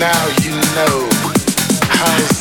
now 0.00 0.26
you 0.40 0.52
know 0.74 1.08
house 1.90 2.39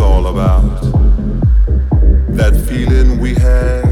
all 0.00 0.26
about. 0.26 0.80
That 2.36 2.54
feeling 2.68 3.20
we 3.20 3.34
had, 3.34 3.84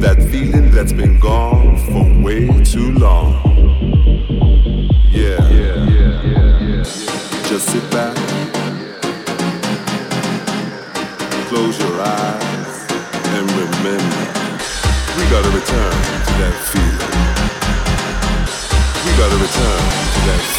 that 0.00 0.16
feeling 0.30 0.70
that's 0.70 0.92
been 0.92 1.18
gone 1.20 1.76
for 1.86 2.24
way 2.24 2.46
too 2.64 2.92
long. 2.92 3.32
Yeah, 5.10 5.38
yeah, 5.48 5.74
yeah, 5.96 6.22
yeah, 6.22 6.60
yeah. 6.60 6.82
Just 7.48 7.68
sit 7.70 7.88
back, 7.90 8.16
close 11.48 11.78
your 11.78 12.00
eyes, 12.00 12.86
and 13.34 13.50
remember 13.52 14.28
we 15.16 15.24
gotta 15.30 15.50
return 15.50 15.96
to 16.26 16.32
that 16.42 16.54
feeling. 16.70 17.14
We 19.04 19.10
gotta 19.16 19.36
return 19.36 19.82
to 20.14 20.20
that 20.26 20.40
feeling. 20.40 20.57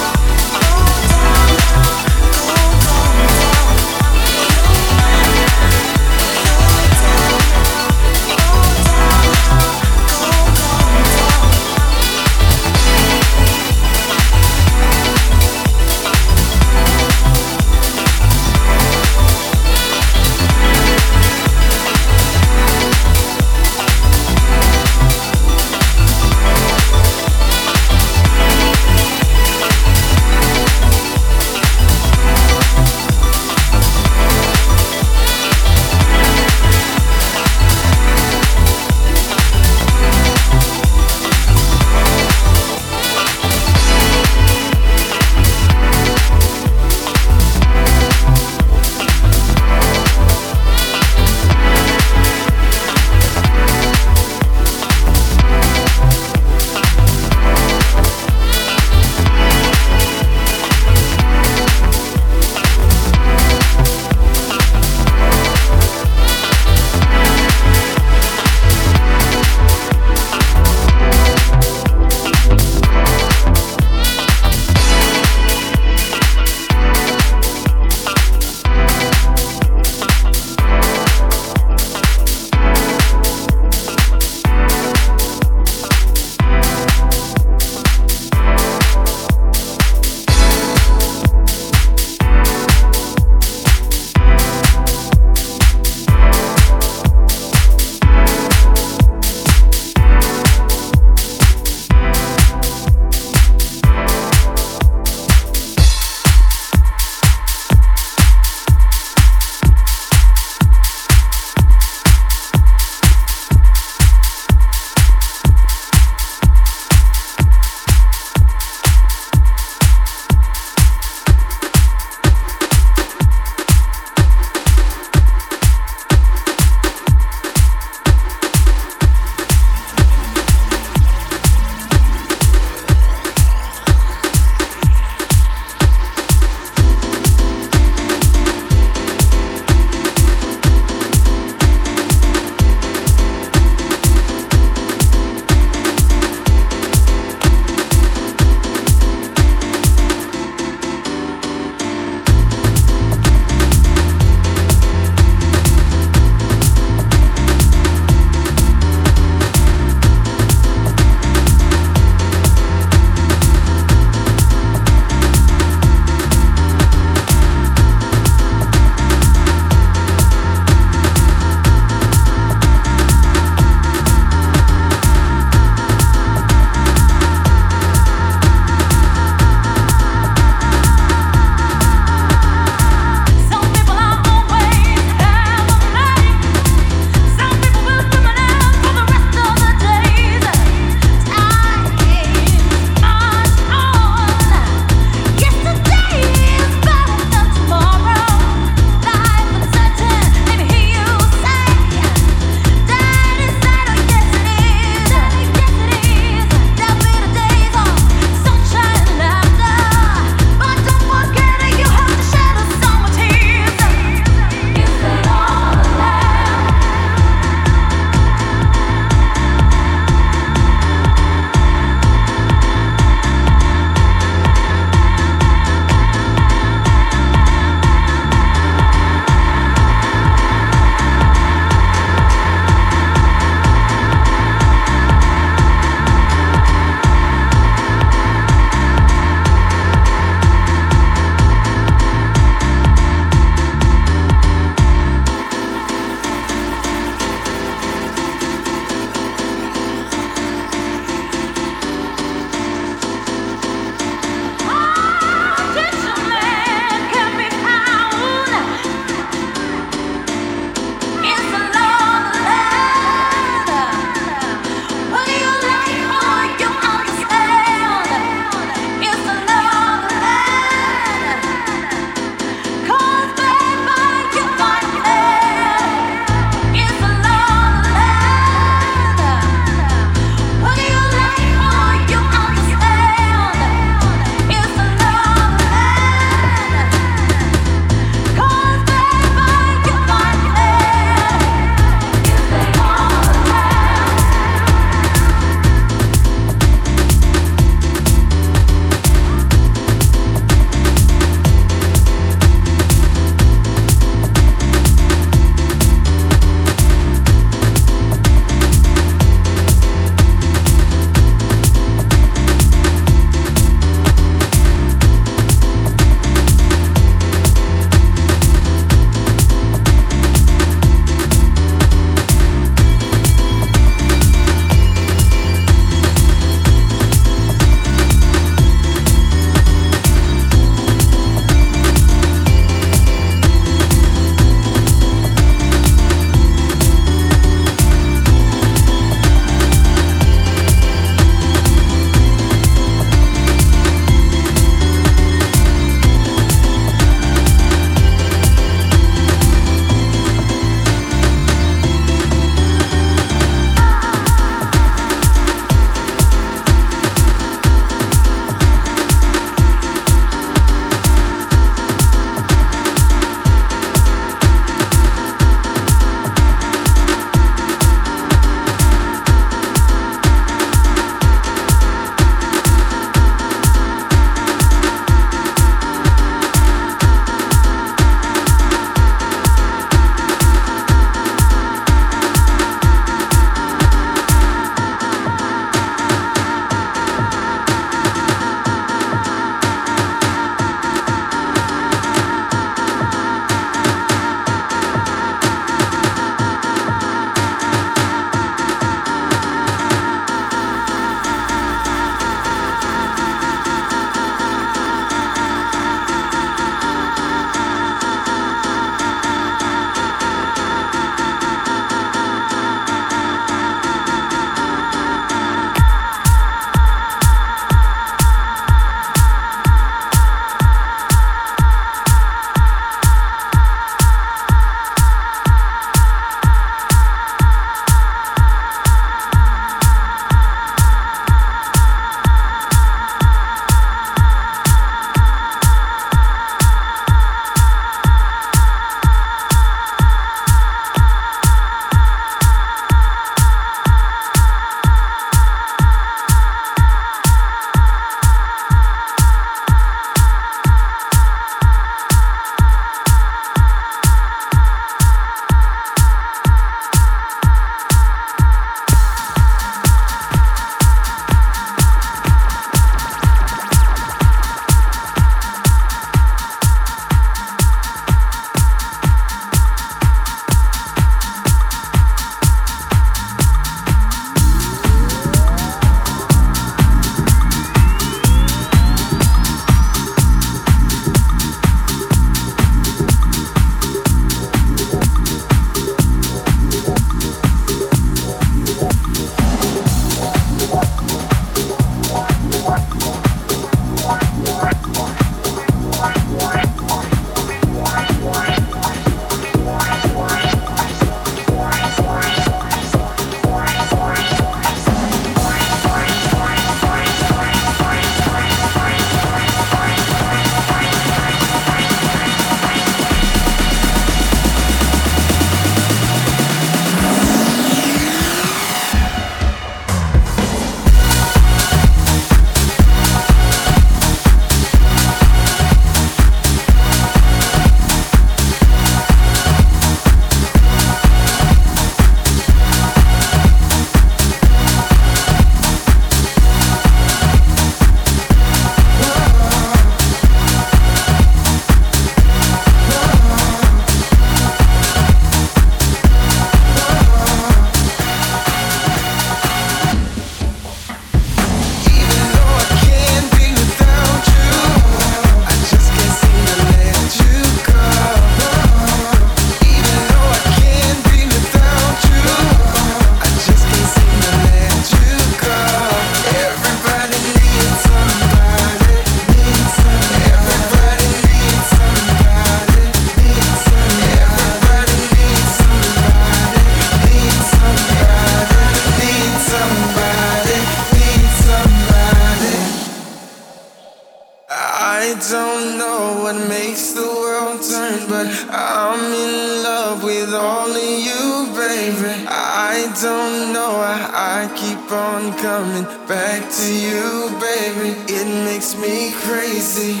Coming 595.52 595.84
back 596.08 596.40
to 596.50 596.68
you, 596.86 597.28
baby. 597.36 597.90
It 598.08 598.28
makes 598.48 598.74
me 598.74 599.12
crazy. 599.24 600.00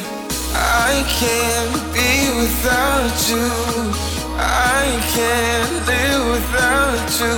I 0.56 0.92
can't 1.20 1.76
be 1.92 2.12
without 2.40 3.16
you. 3.30 3.48
I 4.72 4.84
can't 5.16 5.74
live 5.90 6.24
without 6.34 7.08
you. 7.20 7.36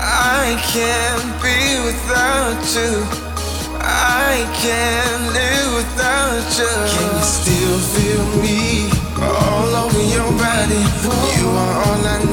I 0.00 0.56
can't 0.72 1.30
be 1.44 1.58
without 1.88 2.62
you. 2.76 2.92
I 3.84 4.32
can't 4.64 5.24
live 5.38 5.70
without 5.80 6.48
you. 6.60 6.74
Can 6.94 7.08
you 7.16 7.24
still 7.38 7.78
feel 7.92 8.24
me? 8.42 9.00
all 9.22 9.74
over 9.84 10.02
your 10.16 10.30
body. 10.40 10.82
You 11.36 11.48
are 11.64 11.76
all 11.84 12.06
I 12.06 12.24
need. 12.24 12.29